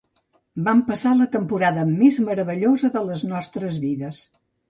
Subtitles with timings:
[0.67, 4.25] Vam passar la temporada més meravellosa de les nostres vides.